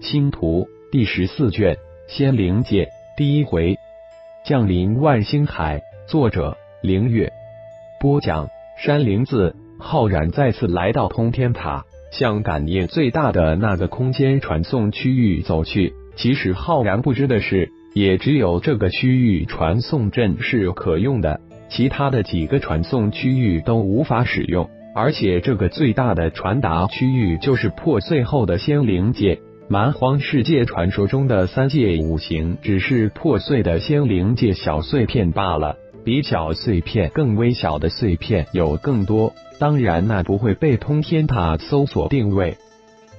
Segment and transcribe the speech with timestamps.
[0.00, 1.76] 星图第十四卷，
[2.08, 3.76] 仙灵界第一回，
[4.46, 5.82] 降临万星海。
[6.08, 7.30] 作者：凌月。
[8.00, 9.54] 播讲：山灵子。
[9.78, 15.92] 浩然再次来到通天塔，向感应最大的那个空间传送区域走去。
[16.16, 24.68] 其实浩然不知的是，也只有这个区域传送阵是可用的，其他的几个传送区域都无法使用。
[24.94, 29.38] 而且这个最大的传达区域就是破碎后的仙灵界。
[29.72, 35.76] 蛮荒世界传说中的三界五行，只是破碎的仙灵界小碎片罢了。
[36.04, 42.56] 比小碎片更微小的碎片有更多，当然那不会被通天塔搜索定位。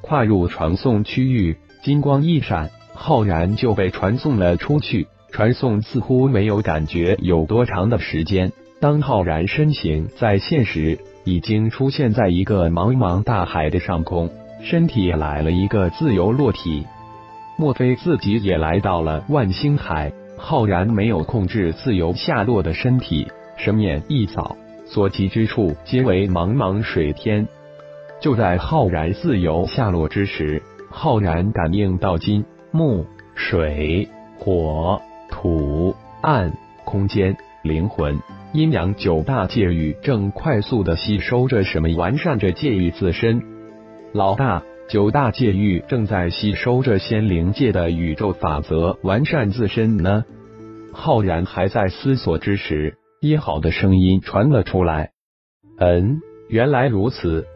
[0.00, 5.06] 跨入传送区域，金光一闪，浩然就被传送了出去。
[5.30, 8.52] 传送似乎没有感觉有多长的时间。
[8.80, 14.30] 当浩然身形在现实，已经出现在一个茫茫大海的上空。
[14.60, 16.86] 身体也来了一个自由落体，
[17.56, 20.12] 莫非自己也来到了万星海？
[20.36, 27.46] 浩然没有控制自由下落的身体，神眼一扫，所及之处皆为茫茫水天。
[28.20, 36.52] 就在浩然自由下落之时，浩然感应到金、木、水、火、土、暗、
[36.84, 38.16] 空间、灵魂、
[38.52, 43.57] 阴阳九大界域正快速的吸收着什么，完善着界域自身。
[44.14, 50.24] 老大，九大界域正在吸收着仙灵界的宇宙法则，完善自身呢。
[50.94, 55.10] 浩然还在思索之时，耶好的声音传了出来。
[55.78, 57.46] 嗯，原来如此。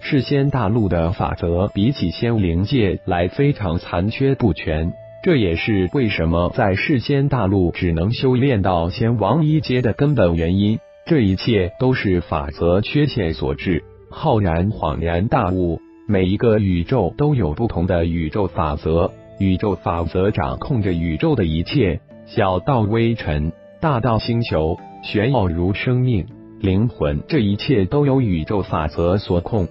[0.00, 10.80] 世仙大陆的法则比起仙灵界来非常残缺不全，这也是为什么在世仙大陆只能修炼到仙王一阶的根本原因。
[11.06, 13.84] 这一切都是法则缺陷所致。
[14.10, 26.26] 浩然恍然大悟，每一个宇宙都有不同的宇宙法则，宇宙法则掌控着宇宙的一切，小到微尘，大到星球，玄奥如生命、
[26.60, 29.66] 灵魂，这一切都由宇宙法则所控。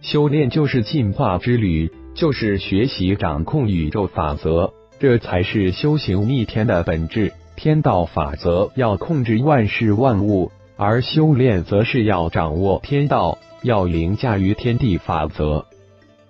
[0.00, 7.34] 修炼就是进化之旅，就是学习掌控宇宙法则，这才是修行逆天的本质。
[7.56, 13.36] 天道法则要控制万事万物，而修炼则是要掌握天道。
[13.62, 15.66] 要凌驾于天地法则。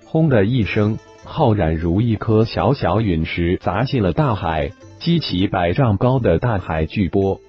[0.05, 7.41] 轰的一声，浩然如一颗小小陨石砸进了大海，激起百丈高的大海巨波，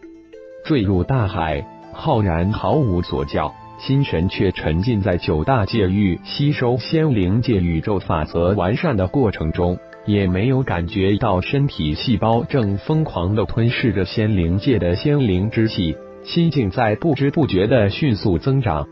[0.66, 1.66] 坠入大海。
[1.92, 18.88] 浩然毫无所教，心神却沉浸在九大界域吸收仙灵界宇宙法则完善的过程中，也没有感觉到身体细胞正疯狂的吞噬着仙灵界的仙灵之气，心境在不知不觉的迅速增长。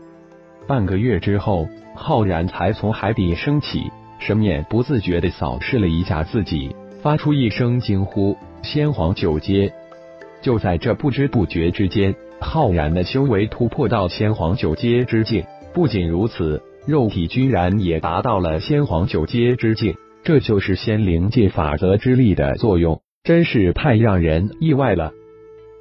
[0.68, 3.90] 半个月之后，浩然才从海底升起，
[4.20, 9.72] 神眼不自觉地扫视了一下自己，发出一声惊呼：“仙皇九阶！”
[10.42, 15.42] 就在这不知不觉之间，浩然的修为突破到仙皇九阶之境。
[15.72, 19.94] 不仅如此，肉体居然也达到了仙皇九阶之境。
[20.22, 25.12] 这就是仙灵界法则之力的作用，真是太让人意外了。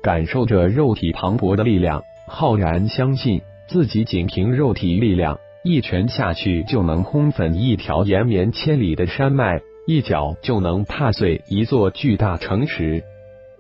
[0.02, 3.42] 感受着肉体磅礴的力量，浩然相信。
[3.68, 13.04] 自己仅凭肉体力量，一拳下去就能轰粉一条延绵千里的山脉，一脚就能踏碎一座巨大城池。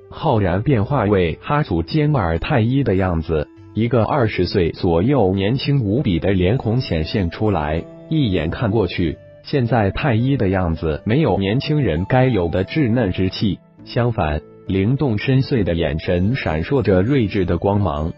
[0.09, 7.84] 浩然变化为哈祖坚尔太一的样子，一个二十岁左右、年轻无比的脸孔显现出来。
[8.09, 18.13] 一眼看过去，现在太一的样子没有年轻人该有的稚嫩之气，相反，灵动深邃的眼神闪烁着睿智的光芒。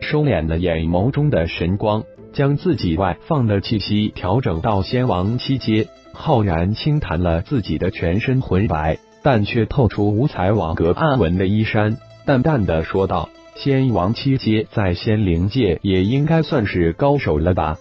[0.00, 5.88] 收敛了眼眸中的神光，将自己外放的气息调整到仙王七阶。
[6.12, 17.76] 浩然轻弹了自己的全身浑白，但却透出五彩网格暗纹的衣衫，淡淡的说道：“仙王七阶在仙灵界也应该算是高手了吧？”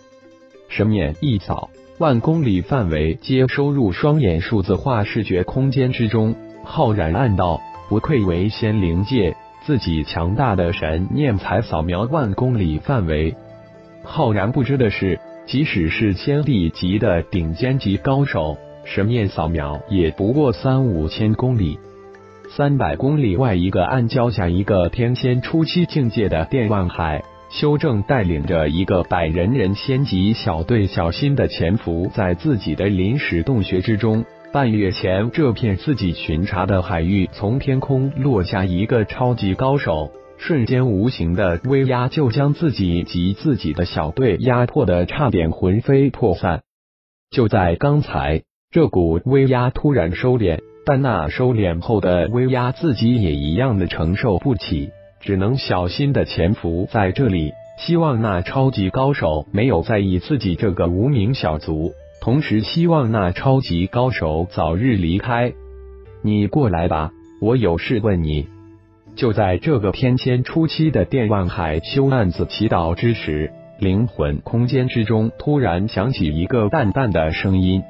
[0.67, 6.35] 神眼一扫，万公里范围皆收入双眼数字化视觉空间之中。
[6.65, 13.35] 浩然暗道：“不愧为仙灵界。”自己强大的神念才扫描万公里范围，
[14.03, 21.79] 浩然不知的是，即使是仙帝级的顶尖级高手，神念扫描也不过三五千公里。
[22.55, 34.25] 三百公里外，一个暗礁下，一个天仙初期境界的电万海，修正带领着一个百人人仙级小队，小心的潜伏在自己的临时洞穴之中。
[34.55, 46.61] 半月前，这片自己巡查的海域，从天空落下一个超级高手，瞬间无形的威压就将自己及自己的小队压迫的差点魂飞魄散。
[47.31, 61.91] 就在刚才，这股威压突然收敛，但那收敛后的威压自己也一样的承受不起，只能小心的潜伏在这里，希望那超级高手没有在意自己这个无名小卒，
[62.25, 65.53] 同时希望那超级高手早日离开。
[66.23, 68.47] 你过来吧，我有事问你。
[69.15, 77.83] 就在这个天仙初期的电万海修案子祈祷之时，灵魂空间之中突然响起一个淡淡的声音。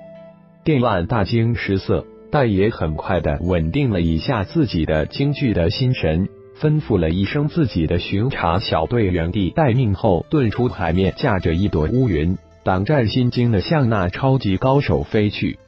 [0.65, 6.27] 电万大惊失色，但也很快的稳定了一下自己的惊惧的心神，
[6.59, 15.59] 吩咐了一声自己的巡查小队原地待命后，遁出海面，驾着一朵乌云，胆战心惊的向那超级高手飞去。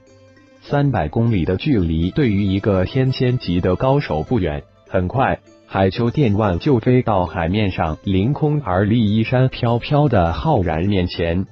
[0.61, 4.63] 三百公里的距离对于一个天仙级的高手不远。
[4.89, 11.45] 很快，海丘电万就飞到海面上，凌空而立，衣衫飘飘的浩然面前。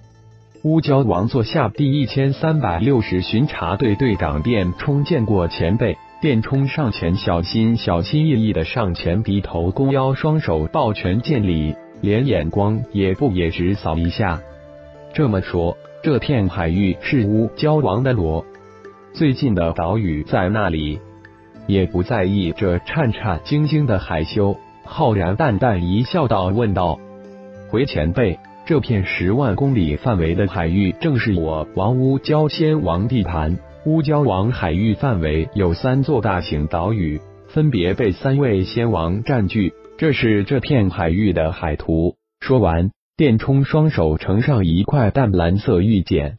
[0.64, 14.42] 乌蛟王座下第一千三百六十巡查队队长电冲见过前辈，电冲上前，小心小心翼翼的上前，低头弓腰，双手抱拳见礼，连眼光也不也直扫一下。
[15.16, 18.46] 这么说，这片海域是乌蛟王的罗
[19.14, 21.00] 最近的岛屿在那里？
[21.68, 27.00] 也不在意这颤颤兢兢的海修，浩然淡淡一笑道：“问道，
[27.70, 33.58] 回前辈，这片十万公里范围的海域正是我王乌蛟仙王地盘。
[33.86, 39.72] 乌蛟王海域范围有三座大型岛屿，分别被三位仙王占据。
[39.98, 42.16] 这是这片海域的海图。”
[42.46, 46.36] 说完，电冲双手呈上一块淡蓝色玉简，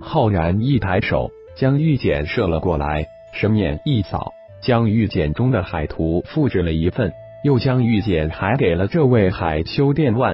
[0.00, 4.32] 浩然一抬手将玉简射了过来，神眼一扫。
[4.62, 7.12] 将玉简中的海图复制了一份，
[7.42, 10.32] 又将玉简还给了这位海修电万。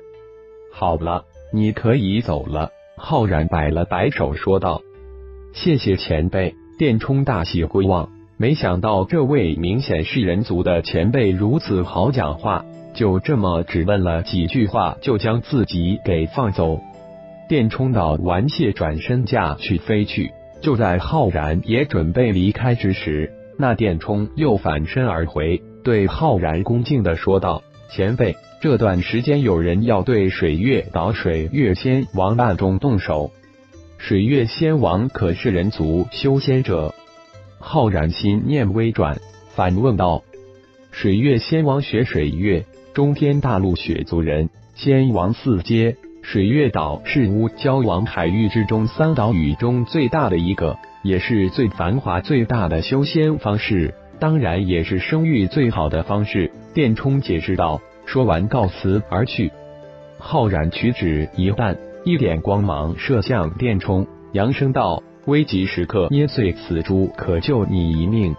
[0.75, 1.25] 好了，
[1.55, 2.71] 你可以走了。
[2.99, 4.83] 浩然摆了摆手说道
[5.55, 16.81] ：“谢谢前辈。”电冲大喜归望，没想到这位明显是人族的前辈如此好讲话，就这么只问了几句话就将自己给放走。
[17.49, 20.33] 电冲道完谢，转身驾去飞去。
[20.61, 23.33] 就在浩然也准备离开之时。
[23.59, 33.31] 那电冲又反身而回，对浩然恭敬的说道：“前辈，这段时间有人要对水月岛水月仙王暗中动手。
[33.99, 36.95] 水月仙王可是人族修仙者？”
[37.59, 39.21] 浩然心念微转，
[39.55, 40.23] 反问道
[40.93, 45.97] ：“水月仙王学水月，中天大陆雪族人，仙王四阶。
[46.21, 56.53] 水月岛是乌蛟王海域之中三岛屿中最大的一个。”也是最繁华、最大的修仙方式，当然也是生育最好的方式。
[56.75, 59.51] 电冲解释道，说完告辞而去。
[60.19, 68.37] 浩然取指一弹，一点光芒射向电冲，扬声道：“危急时刻捏碎此珠，可救你一命。”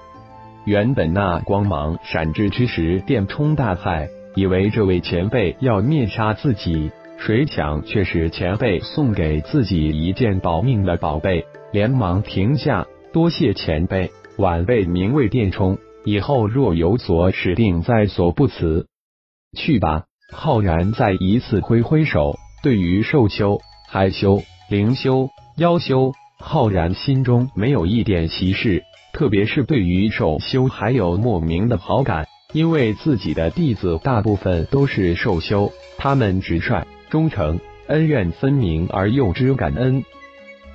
[0.66, 11.46] 原本那光芒闪至之时，电冲大骇，以为这位前辈要灭杀自己，谁想却是前辈送给自己一件保命的宝贝。
[11.74, 18.88] 连忙停下，多谢前辈，晚辈名为电冲，以后若有所指定，在所不辞。
[19.58, 20.06] 去吧。
[20.32, 28.84] 浩然再一次挥挥手，对于寿修、海修、灵修、妖修，浩然心中没有一点歧视，
[29.14, 40.04] 特别是对于兽修还有莫名的好感，因为自己的弟子大部分都是兽修，他们直率、忠诚、恩怨分明而又知感恩。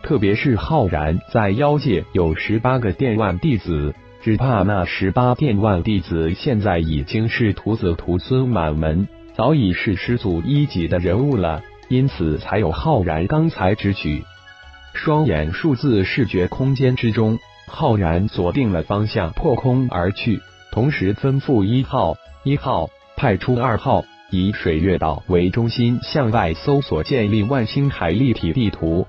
[0.05, 3.93] 特别是浩然在妖界有十八个电万弟子，
[4.23, 14.23] 只怕那十八电万弟子现在已经是徒子徒孙满门，早已是师祖一级的人物了，因此才有浩然刚才之举。
[14.95, 20.41] 双眼数字视觉空间之中，浩然锁定了方向，破空而去，
[20.73, 29.07] 同时吩咐一号一号派出二号，以水月岛为中心向外搜索，建立万星海立体地图。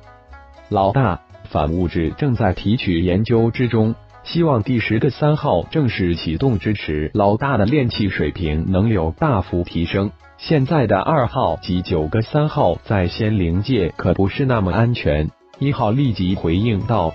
[0.69, 10.11] 老大，反物质正在提取研究之中，希望第十个三号正式启动之时，老大的炼气水平能有大幅提升。
[10.37, 15.29] 现在的二号及九个三号在仙灵界可不是那么安全。
[15.59, 17.13] 一号立即回应道：“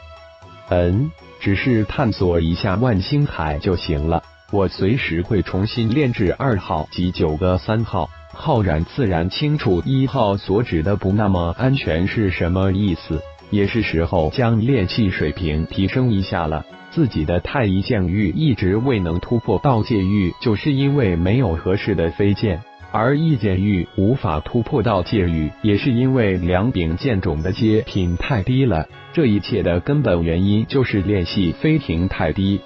[0.69, 1.11] 嗯，
[1.45, 13.21] 只是探索一下万星海就行了，我随时会重新炼制二号及九个三号。”浩然自然清楚一号所指的不那么安全是什么意思。
[13.51, 16.65] 也是时候将炼气水平提升一下了。
[16.91, 22.63] 自己的太一剑域一直未能突破道界域，就是因为没有合适的飞剑。
[22.97, 28.87] 而易剑玉无法突破到界域，也是因为两柄剑种的阶品太低了。
[29.13, 32.61] 这一切的根本原因就是练习飞艇太低。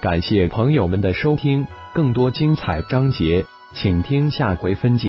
[0.00, 5.00] 感谢朋友们的收听，更多精彩章节，请听下回分解。